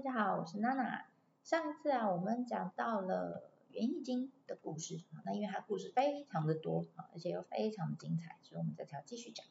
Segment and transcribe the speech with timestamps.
[0.00, 1.04] 大家好，我是娜娜。
[1.44, 9.44] 上一次啊，我们讲到了园艺金的故事，那因为它故事非常的多啊，而且又非常的精彩，所以我们这次要继续讲。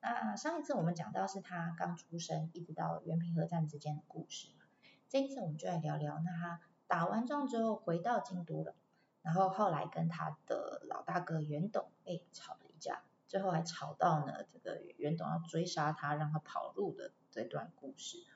[0.00, 4.64] 那上一次我们讲到是他刚出生，一直到元平和战之间的故事嘛。
[5.08, 8.74] 这一次我们就来聊聊，那他打完仗之后回到京都了，
[9.22, 18.26] 然后后来跟他的老大哥袁董哎吵了一架，最后还吵到呢这个袁董要追杀他，让他跑路的这段故事。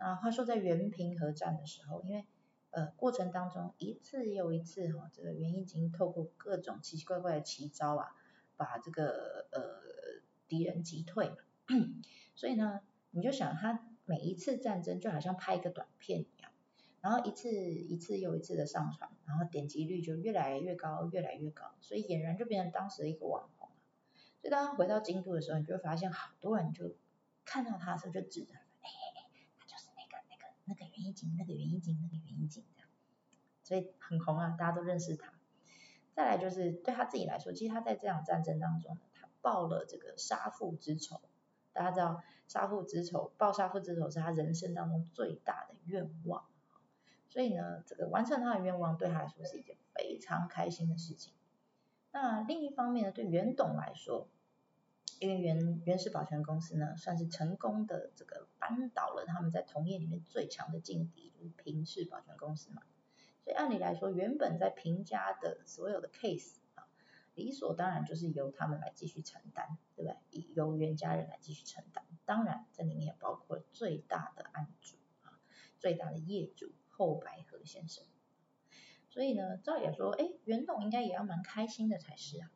[0.00, 2.24] 那话说在原平和战的时候，因为
[2.70, 8.16] 呃过程当中一次又一次哈，这个袁义经透过各种奇奇怪怪的奇招啊，
[8.56, 9.60] 把这个呃
[10.48, 11.32] 敌人击退，
[12.34, 16.50] 所以呢你就想他每一次战争就好像拍一个短片一样，
[17.02, 23.68] 然后一次一次又一次的上传，然后点击率就越来越高越来越高，所以俨然就变成当时的一个网红。
[24.40, 26.94] 所以当他回到京都的时候，你就会发现好多人就
[27.44, 28.54] 看到他的时候就指着。
[31.02, 32.88] 那个原因景，那个原因景，那个袁一景这样，
[33.62, 35.32] 所以很红啊，大家都认识他。
[36.12, 41.20] 再来就是对他自己来说，其实他在这场战争当中，他报了这个杀父之仇。
[41.72, 46.44] 大家知道杀父之仇，报杀父之仇是他人生当中最大的愿望。
[47.28, 51.32] 所以呢，这个完成他的愿望对他来说是一件非常开心的事情。
[52.10, 54.28] 那另一方面呢，对袁董来说，
[55.20, 62.80] 因为原原始保全公司呢，算是成功的这个扳倒了他们在同业里面最强的劲敌，就是平氏保全公司嘛。
[63.44, 66.88] 所以按理来说，原本在平家的所有的 case 啊，
[67.34, 70.48] 理所当然就是由他们来继续承担，对不对？
[70.54, 72.02] 由原家人来继续承担。
[72.24, 75.38] 当然，这里面也包括最大的案主啊，
[75.78, 78.06] 最大的业主后白河先生。
[79.10, 82.50] 所以呢，照理说，哎，袁董应该也要蛮开心的才是啊，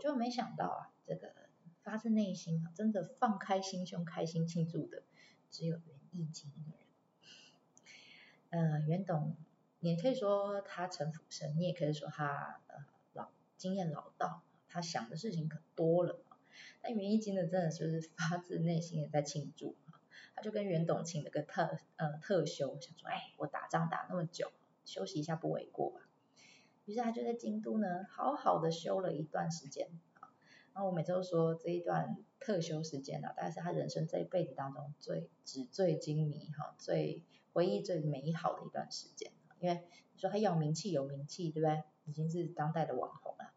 [0.00, 1.45] 就没想到啊，这个。
[1.86, 5.04] 发自内心啊，真的放开心胸、开心庆祝的，
[5.52, 8.72] 只有袁义经一个人。
[8.72, 9.36] 呃，袁董，
[9.78, 16.18] 你也可以说他城府深，你也可以说他呃老经验老道，他想的事情可多了。
[16.82, 19.76] 但袁义经呢，真的就是发自内心的在庆祝
[20.34, 24.50] 他就跟袁董请了个特呃特休，想说，哎，我打仗打那么久，
[24.84, 26.00] 休息一下不为过吧。
[26.84, 29.88] 于是他就在京都呢，好好的休了一段时间。
[30.78, 39.32] 那我每周说这一段特休时间呢，大概是他人生这一辈子当中最纸醉金迷哈，最回忆最美好的一段时间。
[39.58, 39.82] 因为
[40.12, 41.82] 你说他要名气有名气，对不对？
[42.04, 43.54] 已经是当代的网红了。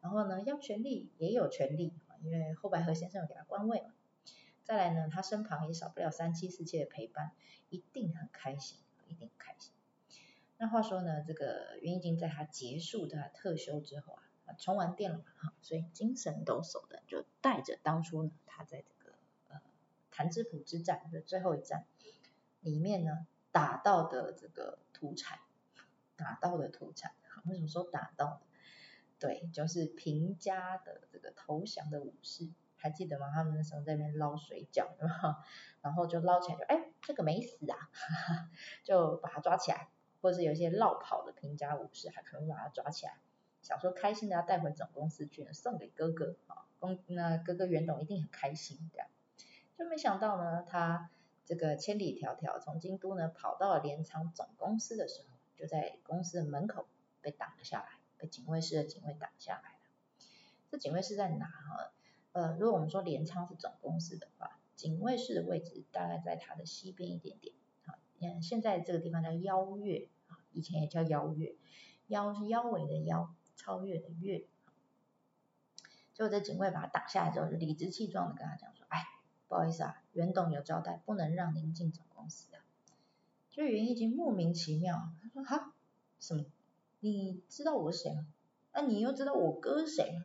[0.00, 1.92] 然后呢，要权力也有权力，
[2.22, 3.92] 因为后白河先生有给他官位嘛。
[4.62, 7.32] 再来呢，他身旁也少不了三妻四妾的陪伴，
[7.68, 9.74] 一定很开心，一定很开心。
[10.56, 14.23] 那话说呢，这个袁义经在他结束他特休之后啊。
[14.58, 19.14] 充完电了嘛，哈，所以精神抖擞的就带着当初呢，他在这个
[19.48, 19.60] 呃
[20.10, 21.86] 潭之浦之战的最后一战
[22.60, 25.38] 里面呢打到的这个土产，
[26.16, 27.14] 打到的土产，
[27.46, 28.42] 为什么说打到？
[29.18, 33.30] 对，就是平家的这个投降的武士，还记得吗？
[33.32, 34.88] 他们那时候在那边捞水饺，
[35.80, 37.90] 然后就捞起来就哎这个没死啊，
[38.84, 39.88] 就把他抓起来，
[40.20, 43.18] 或者是有一些绕跑的平家武士，还可能把他抓起来。
[43.64, 49.08] 想说开心的要带回总公司去，送给哥哥啊，公那哥哥袁董一定很开心这样，
[49.78, 51.10] 就没想到呢，他
[51.46, 56.86] 这个千里迢迢从京都呢跑到了镰仓总公司的时候，就在公司的门口
[57.22, 57.88] 被挡了下来，
[58.18, 60.26] 被警卫室的警卫挡下来了。
[60.70, 61.92] 这警卫室在哪哈？
[62.32, 67.54] 呃，如果我们说镰仓是总公司的话，警卫室的位置大概在它的西边一点点，
[67.86, 71.54] 好，嗯，现在这个地方叫邀月啊，以前也叫邀月，
[72.08, 73.32] 邀是腰围的腰。
[73.56, 74.40] 超越的越，
[76.12, 79.04] 结果这警卫把他打下来之后，就理直气壮的跟他讲说：“哎，
[79.48, 82.62] 不好意思啊，袁董有交代，不能让您进总公司啊。”
[83.50, 85.72] 就袁义经莫名其妙，他说：“哈，
[86.20, 86.44] 什么？
[87.00, 88.26] 你知道我谁吗？
[88.72, 90.24] 那你又知道我哥谁吗？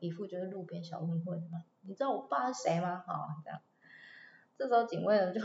[0.00, 1.64] 一副就是路边小混混嘛。
[1.80, 2.98] 你知道我爸是谁吗？
[3.06, 3.60] 哈，这样。
[4.56, 5.40] 这时候警卫呢就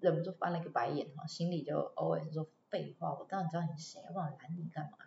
[0.00, 4.98] 忍不住翻了一个白眼，哈，心里就 always 说：废话，我当然知道你是谁，我拦你干嘛？”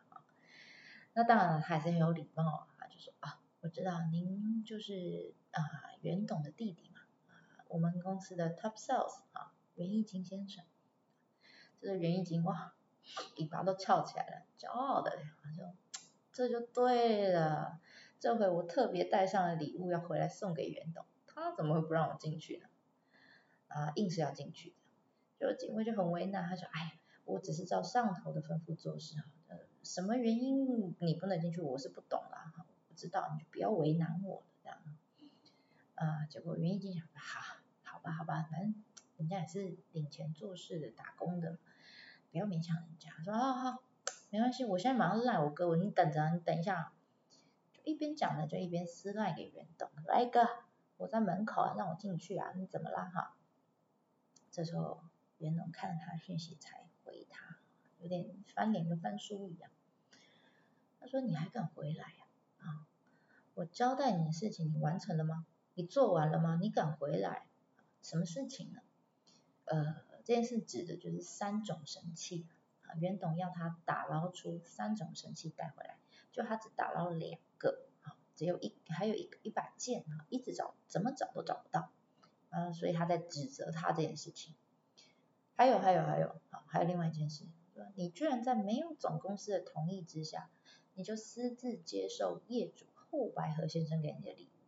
[1.16, 5.62] 那当然，他还是很有礼貌啊，就说啊，我知道您就是啊
[6.02, 10.66] 袁董的弟弟嘛，啊我们公司的 top sales 啊袁义金先生，
[11.80, 12.74] 这个袁义金哇，
[13.38, 15.12] 尾巴都翘起来了，骄傲的
[15.56, 15.64] 就
[16.32, 17.80] 这就对了，
[18.20, 22.68] 这回我特别带上了礼物要回来送给袁董，他怎么会不让我进去呢？
[23.68, 24.76] 啊硬是要进去
[25.38, 29.26] 的，就警卫就很为难，他说哎，我只是照上头的吩咐做事啊。
[29.84, 31.62] 什么原因你不能进去？
[31.62, 34.80] 我是不懂啦，我不知道，你就不要为难我了这样。
[35.96, 38.84] 啊，结果袁义经想，好，好吧，好吧，反正
[39.18, 41.58] 人家也是领钱做事的打工的，
[42.32, 43.12] 不要勉强人家。
[43.24, 43.84] 说好好，
[44.30, 46.94] 没关系，我现在马上赖我哥，我你等着，你等一下。
[47.74, 50.48] 就一边讲呢，就一边私赖给袁董，来哥，
[50.98, 53.36] 我在门口啊，让我进去啊，你怎么了哈？
[54.50, 55.04] 这时候
[55.40, 56.88] 袁董看了他讯息才，
[58.04, 59.72] 有点翻脸跟翻书一样。
[61.00, 62.26] 他说你还敢回来呀？
[62.60, 62.86] 啊，
[63.54, 65.46] 我交代你的事情你完成了吗？
[65.74, 66.60] 你做完了吗？
[66.62, 67.48] 你敢回来？
[68.02, 68.82] 什么事情呢？
[69.64, 69.96] 呃，
[70.26, 72.46] 这件事指的就是三种神器
[72.82, 72.96] 啊。
[72.96, 75.98] 袁董要他打捞出三种神器带回来，
[76.34, 81.90] 就他只打捞了两个啊，只有一还有一个一把剑啊，一直找怎么找都找不到
[82.50, 84.54] 啊，所以他在指责他这件事情。
[85.56, 87.46] 还有还有还有啊，还有另外一件事，
[87.96, 90.50] 你居然在没有总公司的同意之下，
[90.94, 94.60] 你就私自接受业主后白河先生给你的礼物，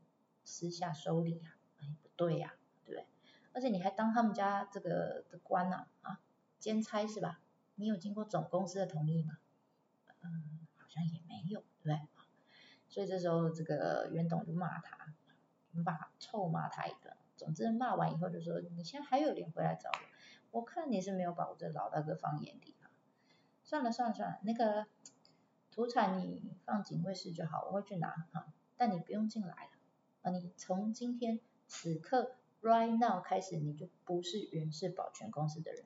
[0.44, 1.58] 私下收礼啊？
[1.80, 2.54] 哎，不对呀，
[2.86, 3.08] 对不对？
[3.54, 6.22] 而且你还当他们家这个的官呐啊，
[6.60, 7.42] 兼差是吧？
[7.76, 9.38] 你有经过总公司的同意吗？
[10.22, 12.00] 嗯，好像也没有，对不对？
[12.88, 15.14] 所以这时候这个袁董就骂他，
[15.72, 17.16] 骂臭骂他一顿。
[17.36, 20.60] 总之骂完以后就说，你现在还有脸回来找我？
[20.60, 22.75] 我看你是没有把我这老大哥放眼里。
[23.66, 24.88] 算了算了算了，那个
[25.72, 28.48] 土产你放警卫室就好，我会去拿哈。
[28.78, 29.72] 但你不用进来了
[30.22, 32.38] 啊，你从今天此刻。
[32.62, 35.86] Right now 开始你就不是原氏保全公司的人，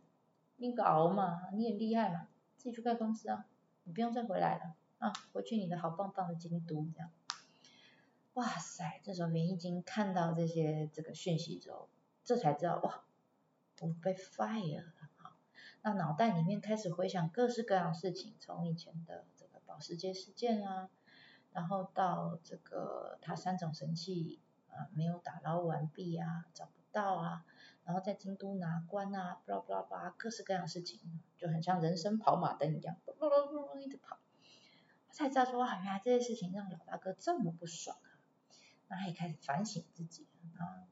[0.55, 3.45] 你搞嘛，你也厉害嘛，自己去开公司啊，
[3.83, 7.11] 你不用再回来了啊，回去你的好棒棒的京都这样。
[8.35, 11.89] 哇塞，这时候袁一金看到这些这个讯息之后，
[12.23, 13.03] 这才知道哇，
[13.81, 14.85] 我被 fire，
[15.81, 20.89] 那脑袋里面开始回想各式各样的事情，从以前的这个保时捷事件啊，
[21.53, 24.39] 然后到这个他三种神器。
[24.71, 27.43] 啊，没有打捞完毕啊，找不到啊，
[27.85, 34.19] 然后在京都拿关啊，巴拉巴拉巴拉，各式各样事情，就很像人生跑马灯一样，噜噜噜噜一直跑。
[35.07, 38.13] 他才知道说哇，原来这些事情让老大哥这么不爽啊，
[38.89, 40.27] 那他也开始反省自己
[40.59, 40.85] 啊，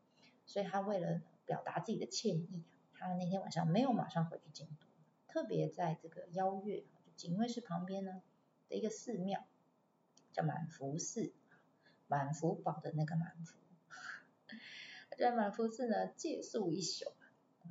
[0.47, 4.87] 所以他为了表达自己的歉意啊，他那天晚上没有马上回去京都，
[5.27, 8.21] 特别在这个邀月，就警卫室旁边呢
[8.69, 9.45] 的一个寺庙，
[10.33, 11.31] 叫满福寺，
[12.07, 13.55] 满福宝的那个满福。
[15.17, 17.11] 在满福寺呢借宿一宿，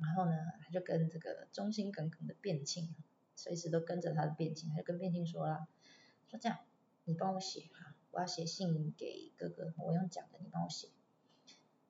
[0.01, 2.93] 然后呢，他就跟这个忠心耿耿的卞庆，
[3.35, 5.67] 随时都跟着他的卞庆，他就跟卞庆说了，
[6.29, 6.59] 说这样，
[7.05, 10.89] 你帮我写哈，我要写信给哥哥，我用讲的，你帮我写。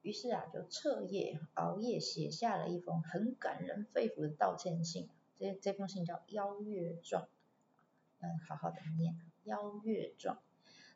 [0.02, 7.24] 于是啊，就彻夜熬夜写下了一封很感人肺腑的道歉信，这这封信叫《邀月状》，
[8.20, 9.14] 嗯，好好的念
[9.44, 10.36] 《邀月状》。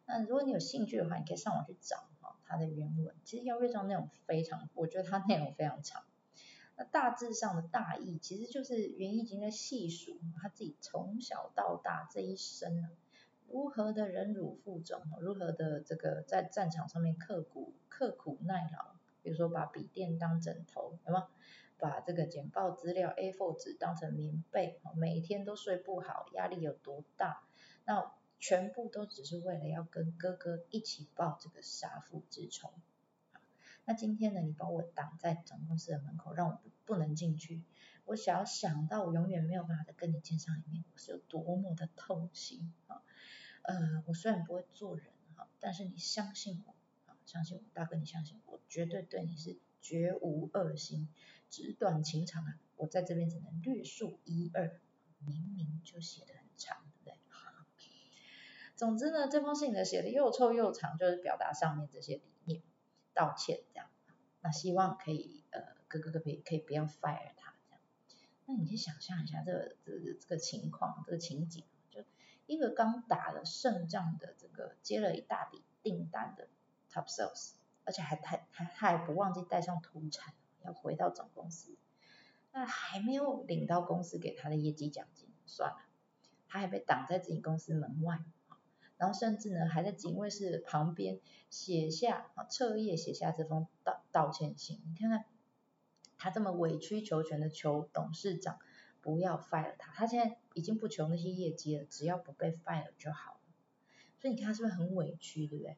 [0.06, 2.38] 那如果你有兴趣的话，你可以上网去找哈。
[2.46, 6.04] 它的原文其实邀月状内容非常，我觉得它内容非常长。
[6.76, 12.90] 那大致上的大意其实就是袁一经在细数他自己从小到大这一生啊
[13.48, 18.91] 如何的忍辱负重，如何的这个在战场上面刻苦刻苦耐劳，
[19.22, 21.28] 比如说把笔电当枕头，有吗？
[21.78, 27.42] 把这个简报资料 A4 纸当成棉被，每天都睡不好，压力有多大？
[27.86, 32.72] 那全部都只是为了要跟哥哥一起报这个杀父之仇。
[33.86, 37.64] 那今天呢，你把我挡在总公司的门口，让我不能进去。
[38.06, 43.02] 我想要想到我永远没有办法再跟你见上一面，我是有多么的痛心啊！
[43.64, 46.76] 呃，我虽然不会做人哈，但是你相信我，
[47.32, 51.08] 相信我，大哥，你相信我，绝对对你是绝无恶心，
[51.50, 52.60] 纸短情长啊！
[52.76, 54.82] 我在这边只能略述一二，
[55.20, 56.84] 明明就写的很长。
[57.06, 57.22] 对不对
[58.76, 62.62] 总之呢，这封信呢写的又臭又长，就是表达上面这些理念，
[63.14, 63.88] 道歉这样。
[64.42, 67.82] 那希望可以呃，哥哥可以可以不要 fire 他这样。
[68.46, 72.04] 那你去想象一下这个这个这个情况，这个情景，就
[72.46, 76.50] 一个刚打了胜仗的这个接了一大笔订单的
[76.92, 77.52] top sales，
[77.86, 80.34] 而且还太还他还不忘记带上土产，
[80.64, 81.76] 要回到总公司。
[82.52, 85.78] 那还没有领到公司给他的业绩奖金，算了，
[86.48, 88.20] 他还被挡在自己公司门外。
[88.98, 91.20] 然后甚至呢，还在警卫室旁边
[91.50, 94.80] 写下啊，彻夜写下这封道道歉信。
[94.86, 95.26] 你看看，
[96.18, 98.60] 他这么委曲求全的求董事长
[99.02, 103.40] 不要 fire 他，他现在已经不求那些业绩了，只要不被 fire 就好了。
[104.20, 105.78] 所以你看他是不是很委屈，对不对？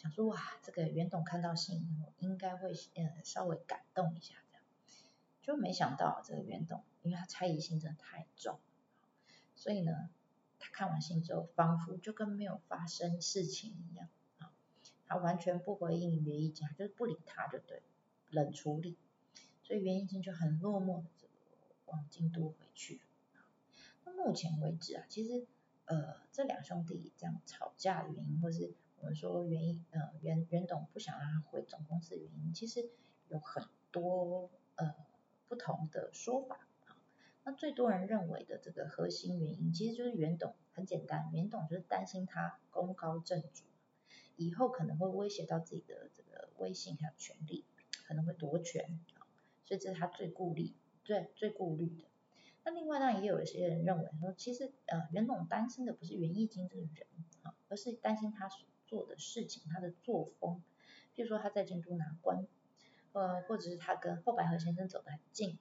[0.00, 1.86] 想说哇，这个袁董看到信
[2.20, 4.64] 应该会呃稍微感动一下这样，
[5.42, 8.58] 就没想到这个袁董，因为他猜疑心真的太重，
[9.54, 10.08] 所以呢。
[10.62, 14.52] 他看完信之后，仿佛就跟没有发生事情一样啊，
[15.06, 17.82] 他完全不回应袁一金，就是不理他就对，
[18.28, 18.98] 冷处理。
[19.62, 21.32] 所以袁义经就很落寞的这个
[21.86, 23.00] 往京都回去了。
[24.04, 25.46] 那目前为止啊，其实
[25.86, 32.88] 呃这两兄弟这样吵架的原因，或是我们说原因呃袁袁董不想让他回总公司的原因，其实
[33.28, 34.94] 有很多呃
[35.48, 36.96] 不同的说法啊。
[37.42, 43.64] 那最多人认为的这个核心原因，其实就是袁董很简单，袁董就是担心他功高震主，
[44.36, 47.64] 以后可能会威胁到自己的这个威信还有权利，
[48.06, 49.24] 可能会夺权啊，
[49.64, 52.04] 所以这是他最顾虑、最最顾虑的。
[52.62, 56.90] 那另外呢，也有一些人认为说，其实呃袁董担心的不是袁义经这个人
[57.42, 60.60] 啊，而是担心他所做的事情、他的作风，
[61.14, 62.44] 比如说他在京都拿官，
[63.12, 65.56] 呃，或者是他跟后白河先生走得很近。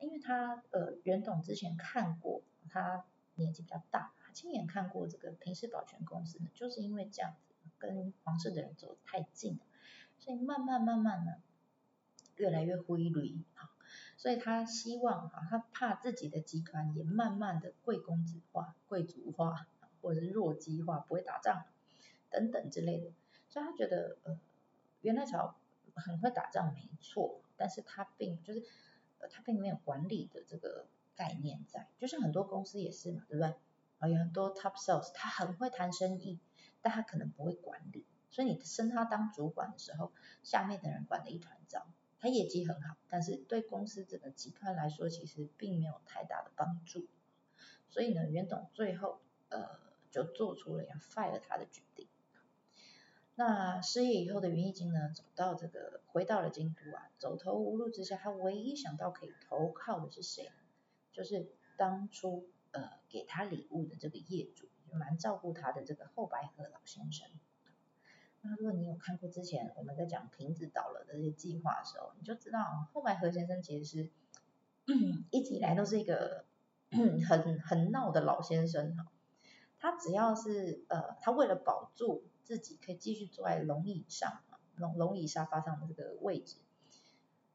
[0.00, 9.60] 因为他呃袁董之前看过，他年纪比较大，他亲眼看过这个平氏保全公司呢，就是因为这样子跟皇室的人走得太近了，
[10.18, 11.32] 所以慢慢慢慢呢
[12.36, 13.70] 越来越灰绿啊，
[14.18, 19.66] 所以他希望啊，他怕自己的集团也慢慢的贵公子化、贵族化，
[20.02, 21.64] 或者是弱鸡化，不会打仗
[22.34, 23.12] 等等之类的，
[23.48, 24.40] 所以他觉得呃
[25.02, 25.56] 袁来朝
[25.94, 28.60] 很会打仗没错，但是他并就是
[29.18, 29.28] 呃。
[29.28, 30.86] 他并没有管理的这个
[31.16, 33.54] 概念在，就像很多公司也是嘛，对不对？
[33.98, 36.38] 啊，有很多 top sales，他很会谈生意，
[36.82, 40.12] 但他可能不会管理，所以你升他当主管的时候，
[40.42, 41.86] 下面的人管的一团糟，
[42.20, 47.06] 他业绩很好，但是对公司整个集团来说，其实并没有太大的帮助。
[47.88, 49.66] 所以呢，袁董最后呃
[50.10, 52.03] 就做出了要 fire 他的决定。
[53.36, 60.52] 那失业以后的袁义经呢，走到这个回到了京都啊，走投无路之下，他唯一想到可以投靠的是谁？
[61.12, 67.28] 就是当初呃给他礼物的这个业主，就蛮照顾他的这个后白河老先生。
[68.40, 74.10] 那如果你有看过之前我们在讲瓶子倒了的这些计划的时候，你就知道后白河先生其实是
[75.32, 76.44] 一直以来都是一个
[77.28, 79.06] 很很闹的老先生哈。
[79.80, 82.22] 他只要是呃，他为了保住。
[82.44, 86.56] 自己可以继续坐在龙椅上啊，龙龙椅沙发上的这个位置，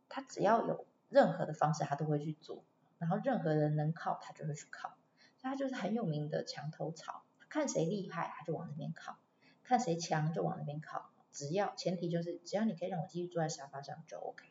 [0.09, 2.63] 他只要有任何的方式，他都会去做，
[2.97, 4.89] 然后任何人能靠，他就会去靠，
[5.37, 9.17] 所以他就是很有名的墙头草，他看谁厉害，他就往那边靠，
[9.63, 14.45] 看谁强就往那边靠，只要前提就是只要你可以让我继续坐在沙发上就 OK。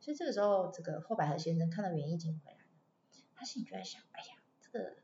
[0.00, 2.58] 所以这个时候，这个后白河先生看到袁义经回来，
[3.34, 4.96] 他心里就在想，哎呀，这个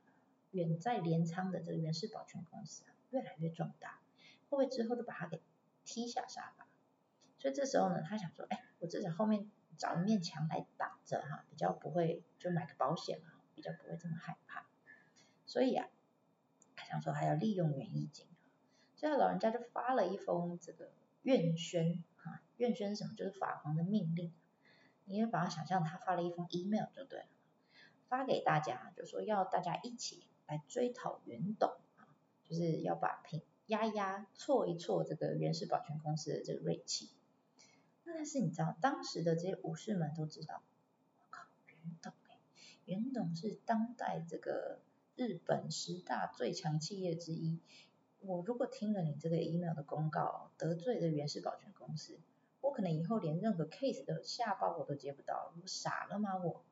[0.50, 3.98] 远在镰仓的这个袁氏保全公司啊，越来越壮大。
[4.49, 5.43] 会不会之后就把他给
[5.85, 6.67] 踢下沙发？
[7.38, 14.67] 所以这时候呢，他想说，哎，我至少后面找一面墙来挡着哈，比较不会就买个保险嘛，比较不会这么害怕。
[15.47, 15.88] 所以啊，
[16.75, 18.26] 他想说还要利用园艺金，
[18.97, 20.90] 所以老人家就发了一封这个
[21.23, 23.14] 院宣哈，院宣是什么？
[23.14, 24.33] 就是法皇的命令。
[25.05, 27.26] 你也把它想象他发了一封 email 就对了，
[28.09, 32.05] 发给大家，就说要大家一起来追讨袁董啊，
[32.45, 33.43] 就是要把平。
[33.68, 37.10] 压一压挫一挫这个原氏保全公司的这个锐气，
[38.04, 40.62] 那但是你知道当时的这些武士们都知道，
[41.20, 42.40] 我靠，袁董哎，
[42.87, 44.80] 袁董是当代这个
[45.16, 47.60] 日本十大最强企业之一，
[48.20, 52.18] 我如果听了你这个 email 的公告，得罪了原氏保全公司，
[52.62, 56.64] 我可能以后连任何 case 的下包我都接不到，我傻了吗我？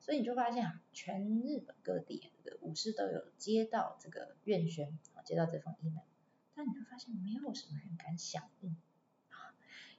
[0.00, 6.09] 所以你就发现啊，全日本各地的武士都有接到这个院宣，接到这封 email。
[6.54, 8.76] 但你会发现没有什么人敢响应，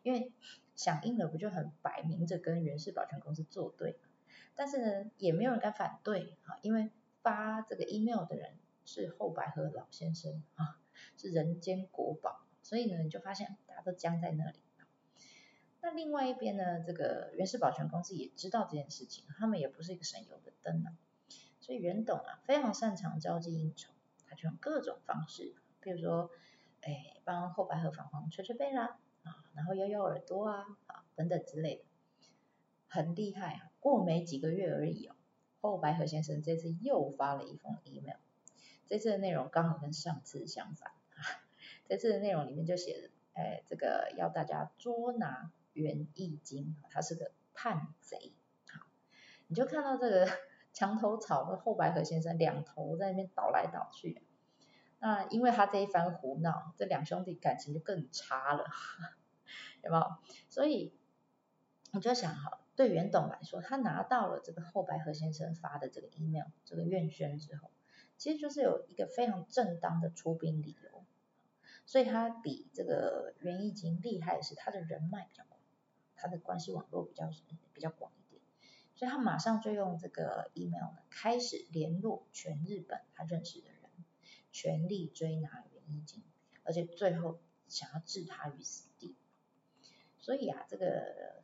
[0.03, 0.31] 因为
[0.75, 4.09] 响应了不就很摆明着跟原氏保全公司作对嘛
[4.55, 6.89] 但是呢，也没有人敢反对啊，因为
[7.21, 10.79] 发这个 email 的人是后白河老先生啊，
[11.17, 14.59] 是人间国宝，所以呢，你就发现大家都僵在那里。
[15.83, 20.93] 那另外一边呢，这个原氏保全公司也知道这件事情，他们也不是一个省油的灯啊，
[21.59, 23.91] 所以袁董啊非常擅长交际应酬，
[24.27, 26.29] 他就用各种方式，比如说。
[26.83, 31.83] 哎，帮后白河反黄吹吹背啦，啊，然后摇摇耳朵啊，啊，等等之类的，
[32.87, 33.69] 很厉害啊。
[33.79, 35.15] 过没几个月而已哦，
[35.61, 38.17] 后白河先生这次又发了一封 email，
[38.87, 40.91] 这次的内容刚好跟上次相反，
[41.87, 48.33] 这次的内容里面就写着，哎，这个要大家捉拿袁义经，他是个叛贼，
[48.67, 48.87] 好，
[49.45, 50.27] 你就看到这个
[50.73, 54.23] 墙头草和后白河先生两头在那边倒来倒去。
[55.03, 58.65] 那因为他这一番胡闹，这两兄弟感情就更差了，
[59.83, 60.15] 有没有？
[60.47, 60.93] 所以
[61.91, 67.71] 我就想哈，对袁董来说，他拿到了这个后白河先生发的这个 email 这个院宣之后，
[68.19, 71.03] 其实就是有一个非常正当的出兵理由，
[71.87, 75.59] 所以他比这个袁义经厉害的是他的人脉比较广，
[76.15, 77.27] 他的关系网络比较
[77.73, 78.39] 比较广一点，
[78.93, 83.70] 所以他马上就用这个 email 呢，开始联络全日本他认识的，
[84.51, 86.23] 全力追拿袁一金，
[86.63, 89.15] 而且最后想要置他于死地。
[90.19, 91.43] 所以啊，这个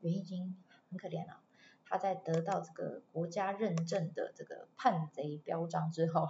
[0.00, 0.56] 袁一金
[0.88, 1.42] 很可怜啊，
[1.84, 6.26] 他在得到这个国家认证的这个叛贼标章之后，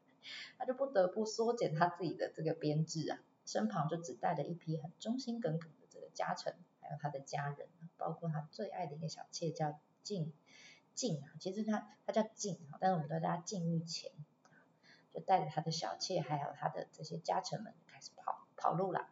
[0.58, 3.18] 他就不得不缩减他自己的这个编制啊。
[3.46, 7.66] 身旁就只带了一批很忠心耿耿的这个家臣，还有他的家人，
[7.96, 10.34] 包括他最爱的一个小妾叫静
[10.94, 14.12] 静啊，其实他他叫静啊，但是我们都叫他静玉前，
[15.18, 19.08] 就带着他的小妾还有他的这些家臣们开始跑跑路了。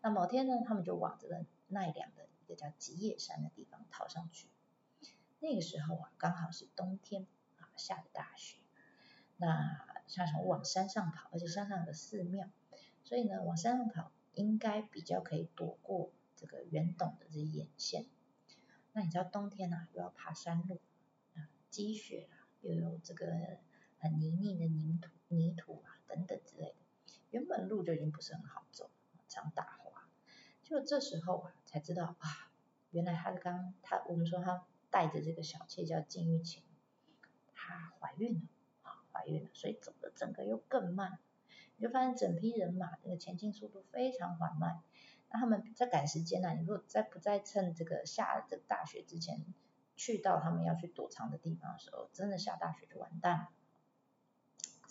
[0.00, 4.48] 那某天呢，他们就往这个奈良的一个叫吉野山的地方逃上去。
[5.38, 7.26] 那个时候啊，刚好是冬天
[7.58, 8.58] 啊，下着大雪。
[9.36, 12.48] 那像从往山上跑，而且山上有个寺庙。
[13.04, 18.06] 所以呢，往山上跑应该比较可以躲过这个袁董的这些眼线。
[18.92, 20.80] 那你知道冬天啊，又要爬山路
[21.34, 23.26] 啊，积雪啊，又有这个
[24.04, 26.76] 很泥泞的泥土、泥土啊等等之类的，
[27.30, 28.90] 原本路就已经不是很好走，
[29.28, 30.06] 常打滑。
[30.62, 32.28] 就这时候啊，才知道啊，
[32.90, 36.62] 原来他刚他我们说他带着这个小妾叫金玉琴，
[37.54, 38.40] 她怀孕了
[38.82, 41.18] 啊，怀孕了，所以走的整个又更慢。
[41.76, 44.82] 你就发现整批人马那个前进速度非常缓慢，
[45.30, 46.52] 那他们在赶时间呢？
[46.54, 49.44] 你如果在不在趁这个下这大雪之前
[49.96, 53.48] 去到他们要去躲藏的地方的时候，真的下大雪就完蛋了。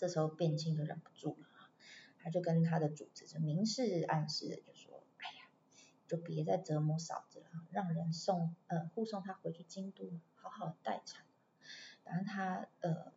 [0.03, 1.48] 这时候卞庆就忍不住了，
[2.19, 5.48] 他就跟他的主子就明示暗示的就说：“哎呀，
[6.10, 11.24] 就别再折磨嫂子了，让人送呃护送她回去京都，好好待产。
[12.03, 13.13] 反正他呃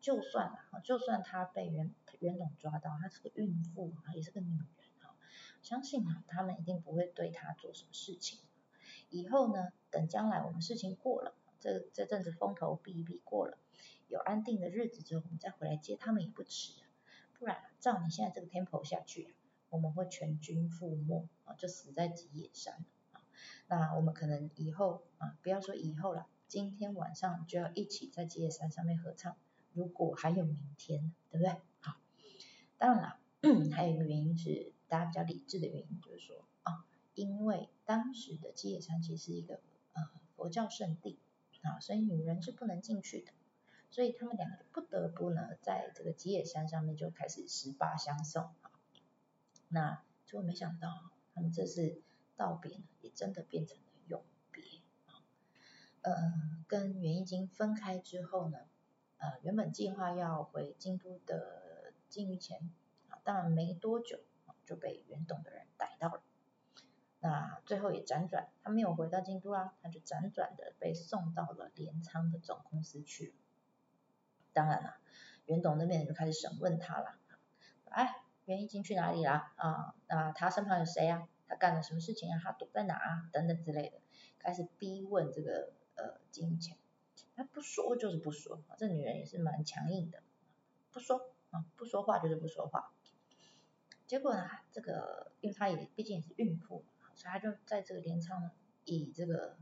[0.00, 4.64] 就算了，就算他被袁。”袁董抓到，她是个孕妇啊，也是个女人
[5.00, 5.18] 啊，
[5.60, 8.38] 相信啊，他们一定不会对她做什么事情。
[9.10, 13.56] 以后呢，等将来我们事情过了，这这阵子风头避一避过了，
[14.08, 16.72] 有安定的日子之后，我们再回来接他们也不迟。
[17.38, 19.34] 不然，照你现在这个 tempo 下去，
[19.70, 23.22] 我们会全军覆没啊，就死在吉野山啊。
[23.68, 29.36] 那我们可能以后啊，不要说以后了，今天晚上就要一起在吉野山上面合唱。
[29.72, 31.56] 如果还有明天，对不对？
[31.80, 31.96] 好。
[32.76, 33.18] 当然了，
[33.72, 39.60] 还有一个原因是大家比较理智的原因，就是说啊，因为当时的基野山其实是一个
[39.94, 40.02] 呃
[40.36, 41.18] 佛教圣地
[41.62, 43.32] 啊，所以女人是不能进去的，
[43.90, 48.70] 所以他们两个就不得不呢，在这个吉野山上面就开始十八相送啊。
[49.68, 52.02] 那结果没想到，他们这次
[52.36, 54.62] 道别呢，也真的变成了永别
[55.06, 55.24] 啊。
[56.02, 56.12] 呃，
[56.68, 58.58] 跟袁一金分开之后呢，
[59.18, 61.60] 呃，原本计划要回京都的。
[62.08, 62.70] 金玉前
[63.08, 64.20] 啊，当然没多久
[64.66, 66.22] 就被袁董的人逮到了。
[67.24, 73.32] 那最后也辗转，他没有回到京都啦，他就辗转的被送到了镰仓的总公司去。
[74.52, 74.96] 当然了，
[75.46, 77.16] 袁董那边就开始审问他了。
[77.84, 79.52] 哎，袁一金去哪里啦？
[79.54, 81.28] 啊，那他身旁有谁啊？
[81.46, 82.40] 他干了什么事情啊？
[82.42, 83.30] 他躲在哪啊？
[83.32, 84.00] 等等之类的，
[84.40, 86.76] 开始逼问这个呃金钱。
[87.36, 90.22] 他不说就是不说，这女人也是蛮强硬的，
[90.90, 91.30] 不说。
[91.50, 92.94] 啊，不说话就是不说话。
[94.06, 96.82] 结果呢，这个因为她也毕竟也是孕妇，
[97.16, 98.52] 所以他就在这个镰仓呢，
[98.84, 99.56] 以这个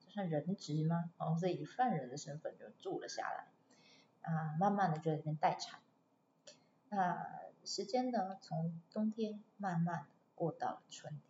[0.00, 1.10] 就算人质吗？
[1.18, 3.48] 哦，是以犯人的身份就住了下来。
[4.22, 5.80] 啊，慢慢的就在那边待产。
[6.88, 11.22] 那时间呢，从冬天慢慢过到了春天。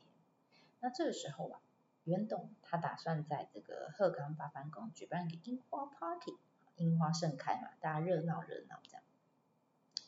[0.81, 1.61] 那这个时候啊，
[2.05, 6.37] 袁董他打算在这个鹤冈八幡宫举办一个樱花 party，
[6.77, 9.03] 樱花盛开嘛，大家热闹热闹这样。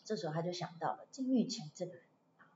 [0.05, 2.05] 这时候他就想到了金玉前这个人
[2.39, 2.47] 啊，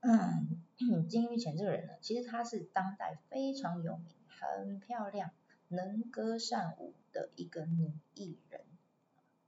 [0.00, 0.62] 嗯，
[1.08, 5.30] 金玉前这个人呢，其实他是当代非常有名、很漂亮、
[5.68, 8.60] 能歌善舞的一个女艺人。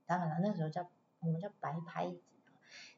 [0.07, 2.21] 当然了，那个时候叫我们叫白拍子。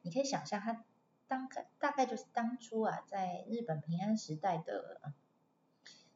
[0.03, 0.85] 你可以想象，他
[1.29, 5.01] 当大概就是当初啊，在日本平安时代的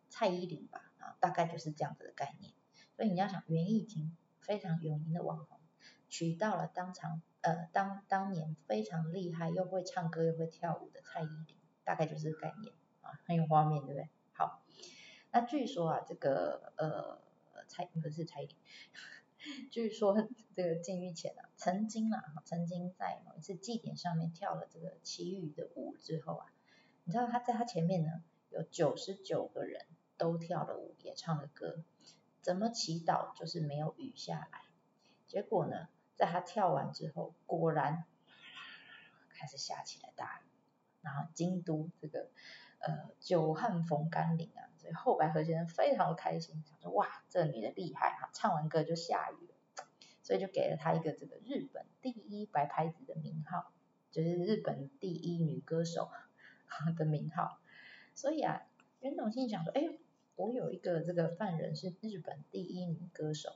[0.09, 2.53] 蔡依林吧，啊，大概就是这样子的概念。
[2.97, 5.61] 所以你要想，袁艺婷非常有名的网红，
[6.09, 7.23] 娶到了当场。
[7.43, 11.57] 呃，当当年非常厉害又会唱歌又会跳舞的蔡依林，
[11.91, 14.09] 大概就是概念啊，很有画面，对不对？
[14.33, 14.63] 好，
[15.33, 17.19] 那据说啊，这个呃
[17.67, 18.57] 蔡不是蔡依林，
[19.73, 26.47] 据说这个金玉前啊，曾经啊，曾经在某一次祭典上面跳了这个奇遇的舞之后啊，
[27.03, 29.85] 你知道他在他前面呢有九十九个人
[30.17, 31.83] 都跳了舞也唱了歌，
[32.41, 34.63] 怎么祈祷就是没有雨下来，
[35.27, 35.89] 结果呢？
[36.17, 38.05] 在他跳完之后，果然
[39.31, 40.50] 开始下起了大雨，
[41.03, 42.29] 然后京都这个
[42.79, 49.55] 呃久旱逢甘霖啊，所以后白河先生非常的开心，想说哇，这女的厉害哈，唱完歌就下雨了，
[50.23, 53.73] 所以就给了她一个这个日本第一白拍子的名号，
[54.11, 56.11] 就是日本第一女歌手
[56.97, 57.59] 的名号。
[58.15, 58.63] 所以啊，
[59.01, 59.89] 袁总心想说，哎，
[60.37, 63.51] 我有一个这个犯人是日本第一女歌手，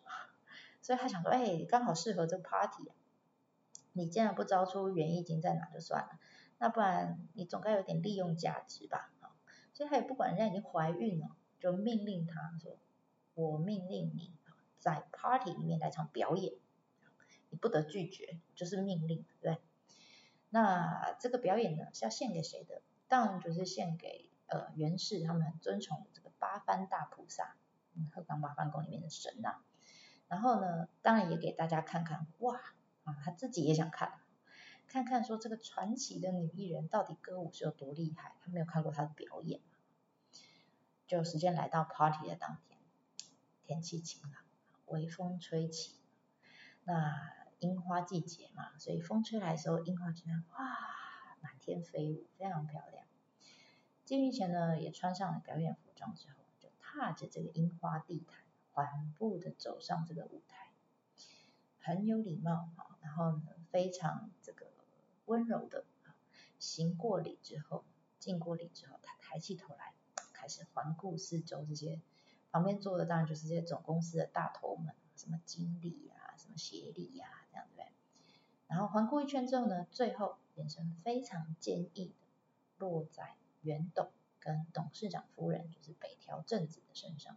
[0.80, 2.94] 所以他想说，哎，刚好适合这个 party 啊。
[3.96, 6.18] 你既然不招出袁义经在哪就算了，
[6.64, 9.12] 那不然你总该有点利用价值吧？
[9.74, 12.78] 所以他也不管人家已经怀孕了，就命令他说
[13.34, 14.32] ：“我命令你
[14.78, 16.54] 在 party 里面来场表演，
[17.50, 19.58] 你不得拒绝，就是命令，对？
[20.48, 22.80] 那这个表演呢是要献给谁的？
[23.08, 27.56] 当然就是献给呃元氏他们很尊崇的这个八幡大菩萨，
[28.14, 29.62] 鹤岗八幡宫里面的神呐。
[30.28, 32.58] 然后呢，当然也给大家看看，哇
[33.02, 34.14] 啊，他自己也想看。”
[34.94, 39.60] 看看说这个传奇的女艺人到底歌舞是有多厉害，她没有看过她的表演。
[41.08, 42.78] 就时间来到 party 的当天，
[43.64, 44.44] 天气晴朗，
[44.86, 45.96] 微风吹起，
[46.84, 47.12] 那
[47.58, 50.78] 樱花季节嘛，所以风吹来的时候，樱花就像哇
[51.40, 53.04] 满天飞舞，非常漂亮。
[54.04, 60.70] 进去前呢，也穿上了表演服装之后，就踏着这个樱花地毯，缓步的走上这个舞台，
[61.80, 64.63] 很有礼貌啊，然后呢，非常这个。
[65.26, 65.84] 温柔的
[66.58, 67.84] 行过礼之后，
[68.18, 69.94] 敬过礼之后，他抬起头来，
[70.32, 72.00] 开始环顾四周，这些
[72.50, 77.92] 旁边坐的当然就是这些总公司的大头们，什么经理呀，什么协理呀，这样对不对？
[78.66, 82.26] 然后环顾一圈之后呢，最后眼神非常坚毅的
[82.78, 84.10] 落在袁董
[84.40, 87.36] 跟董事长夫人，就是北条正子的身上。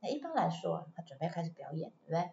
[0.00, 2.32] 那一般来说，他准备开始表演，对不对？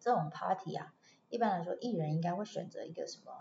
[0.00, 0.94] 这种 party 啊。
[1.28, 3.32] 一般来说，艺人应该会选择一个什么？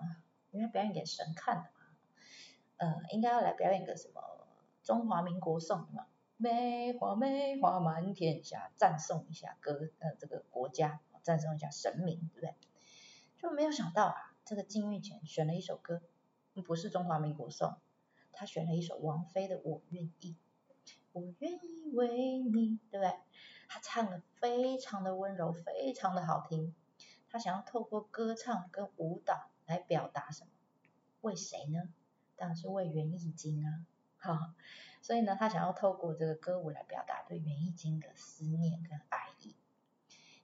[0.51, 1.69] 因为表演给神看的嘛。
[2.77, 4.21] 呃，应该要来表演个什么
[4.83, 6.07] 中华民国颂嘛？
[6.35, 12.55] 梅花梅花满天下，赞颂一下歌呃这个国家，赞颂一下神明，对不对？
[13.37, 16.01] 就没有想到啊，这个金玉前选了一首歌，
[16.65, 17.75] 不是中华民国颂，
[18.31, 20.35] 他选了一首王菲的《我愿意》，
[21.13, 23.13] 我愿意为你，对不对？
[23.67, 26.75] 他唱的非常的温柔，非常的好听。
[27.29, 30.49] 他想要透过歌唱跟舞蹈来表达什么？
[31.21, 31.89] 为谁呢？
[32.35, 33.85] 当然是为袁义经啊！
[34.17, 34.55] 哈，
[35.01, 39.55] 所以呢，他想要透过这个歌舞来表达对袁义经的思念跟爱意。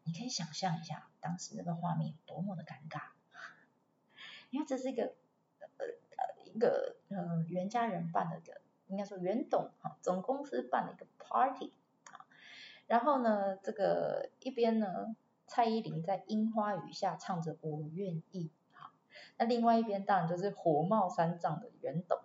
[0.03, 3.11] 你可以想象一下，当时那个画面有多么的尴尬，
[4.49, 5.13] 因为这是一个
[5.77, 11.71] 呃呃一个呃袁家人办的一个，应该说袁董哈总公司办的一个 party
[12.11, 12.25] 啊，
[12.87, 15.15] 然后呢，这个一边呢。
[15.45, 18.91] 蔡依林在樱花雨下唱着《我愿意》，好，
[19.38, 22.19] 那另外一边当然就是火冒三丈的袁董，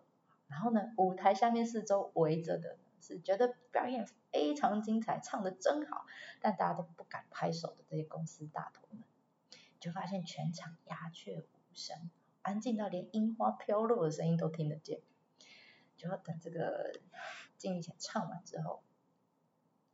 [0.47, 6.07] 然后呢，舞台下面四周围着的是觉得表演非常精彩，唱的真好，
[6.41, 9.03] 但大家都不敢拍手的这些公司大头们，
[9.79, 15.03] 就发现全场鸦雀无声，安静到连樱花飘落的声音都听得见，
[15.97, 16.99] 就要等这个
[17.59, 18.83] 金玉前唱完之后，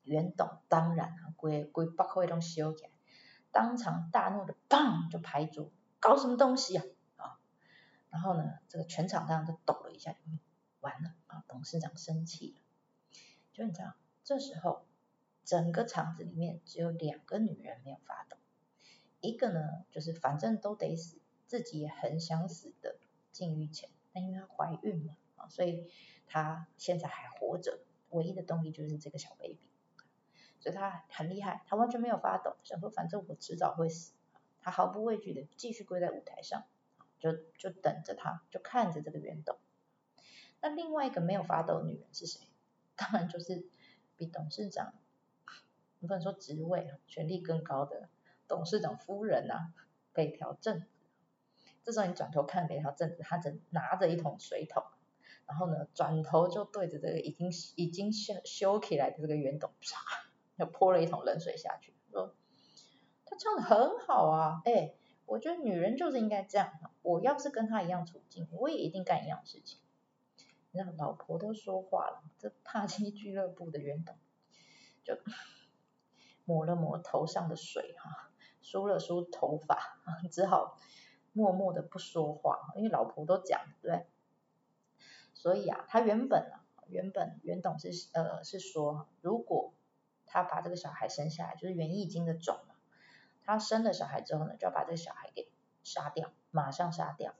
[0.04, 2.90] 袁董当然啊，规规百会拢烧起来。
[3.54, 7.38] 当场大怒的，砰就拍桌，搞什么东西啊啊！
[8.10, 10.16] 然后呢，这个全场当然都抖了一下，
[10.80, 11.44] 完了啊！
[11.46, 12.60] 董事长生气了，
[13.52, 14.84] 就你知道，这时候
[15.44, 18.36] 整个场子里面只有两个女人没有发抖，
[19.20, 22.96] 一个呢就是反正都得死，自己也很想死的
[23.30, 25.88] 金玉前，那因为她怀孕嘛啊，所以
[26.26, 27.78] 她现在还活着，
[28.10, 29.60] 唯一的动力就是这个小 baby。
[30.64, 34.14] 所以他很厉害，他完全没有发抖，想说反正我迟早会死，
[34.62, 36.64] 他毫不畏惧的继续跪在舞台上，
[37.18, 39.58] 就就等着他，就看着这个圆董。
[40.62, 42.48] 那另外一个没有发抖的女人是谁？
[42.96, 43.66] 当然就是
[44.16, 44.94] 比董事长，
[45.98, 48.08] 你不能说职位，权力更高的
[48.48, 49.70] 董事长夫人呐，
[50.14, 50.86] 北条正子。
[51.82, 54.82] 这时候你转头看北条正子，他正拿着一桶水桶，
[55.44, 59.96] 然后呢转头就对着这个已经已经修修起来的这个圆董，唰。
[60.56, 62.34] 就泼了一桶冷水下去，说
[63.24, 64.94] 他唱的很好啊，哎，
[65.26, 69.80] 我觉得女人就是应该这样，我要是跟他一样处境，我也一定干一样事情。
[70.72, 74.16] 让老婆都说话了，这帕基俱乐部的袁董
[75.04, 75.16] 就
[76.44, 80.00] 抹了抹头上的水哈，梳了梳头发，
[80.32, 80.76] 只好
[81.32, 84.06] 默默的不说话，因为老婆都讲对，
[85.32, 89.74] 所以啊，他原本啊，原本袁董是呃是说如果
[90.34, 92.74] 他把这个小孩生下来，就是元义经的种嘛。
[93.44, 95.48] 他生了小孩之后呢，就要把这个小孩给
[95.84, 97.36] 杀掉，马上杀掉。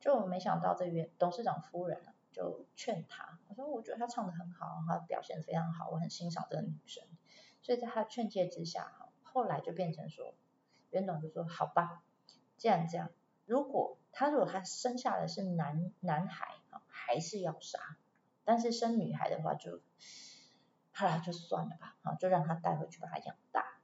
[0.00, 7.04] 就没想到这元董事长夫人啊，就劝他，我说我觉得他唱的很好，他表现非常好，我很欣赏这个女生。
[7.62, 10.34] 所以在他劝诫之下，哈，后来就变成说，
[10.90, 12.02] 袁董就说好吧，
[12.56, 13.10] 既然这样，
[13.46, 17.78] 如果他如果他生下来是男男孩啊，还是要杀，
[18.42, 19.80] 但是生女孩的话就，
[20.92, 23.78] 好了就算了吧，啊，就让他带回去把他养大。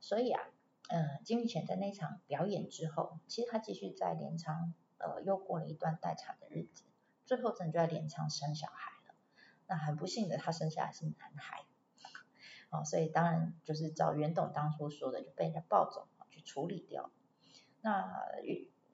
[0.00, 0.42] 所以啊，
[0.88, 6.84] 嗯，金玉泉在那场表演之后，其实他继续在镰仓，呃，又过了一段待产的日子，
[7.24, 9.14] 最后真的就在镰仓生小孩了。
[9.66, 11.64] 那很不幸的，他生下来是男孩。
[12.70, 17.10] 啊，所以当然就是照袁董当初说的，就被人家抱走去处理掉。
[17.80, 18.10] 那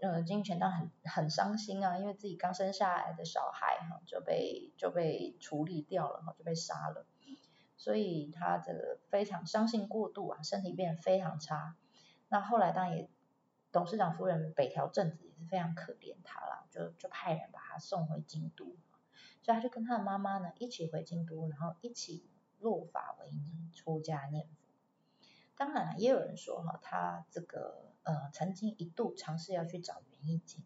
[0.00, 7.07] 呃金玉泉当然很很伤心啊，因为自己刚生下来的小孩哈就被就被处理掉了哈，就被杀了。
[7.81, 11.77] 所以他这个非常伤心过度啊，身体变得非常差。
[12.29, 13.09] 那后来当然也
[13.73, 18.66] 董事长夫人北条正子也是非常可怜他啦，就就派人把他送回京都。
[19.43, 22.29] 所以他就跟他的妈妈呢一起回京都，然后一起。
[22.62, 24.53] 落法为尼，出家念佛。
[25.57, 30.62] 当然了，也有人说哈，他这个呃曾经一度尝试要去找元义经，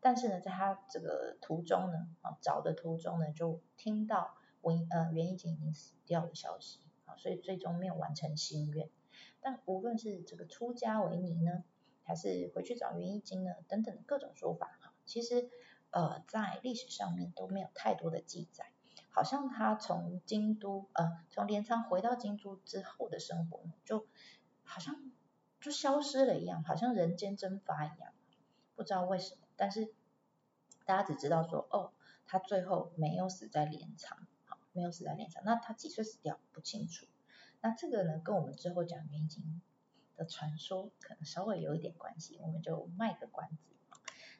[0.00, 8.90] 但是呢，在他这个途中呢，啊找的途中呢，就听到文呃元义经已经死掉的消息，啊，所以最终没有完成心愿。
[9.40, 11.64] 但无论是这个出家为尼呢，
[12.02, 15.48] 还是回去找元义经呢，等等各种说法哈，其实
[15.90, 18.70] 呃在历史上面都没有太多的记载。
[19.12, 24.06] 好像他从京都呃从镰仓回到京都之后的生活，就
[24.62, 25.10] 好像
[25.60, 28.12] 就消失了一样，好像人间蒸发一样，
[28.76, 29.40] 不知道为什么。
[29.56, 29.92] 但是
[30.84, 31.92] 大家只知道说，哦，
[32.26, 34.16] 他最后没有死在镰仓，
[34.72, 35.42] 没有死在脸上。
[35.44, 37.06] 那他几岁死掉不清楚。
[37.60, 39.60] 那这个呢，跟我们之后讲元景
[40.16, 43.74] 的传说可能稍微有一点关系，我们就卖个关子。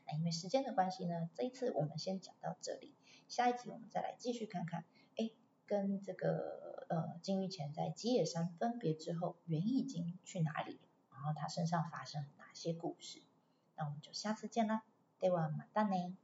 [0.06, 2.94] 那因为时间的关系呢，这一次我们先讲到这里。
[3.28, 4.84] 下一集我们再来继续看看，
[5.16, 5.30] 哎，
[5.66, 10.80] 跟这个呃金玉前在吉野山分别之后，元义经去哪里？
[11.10, 13.22] 然后他身上发生哪些故事？
[13.76, 14.82] 那我们就下次见啦，
[15.18, 16.16] 对我马达呢。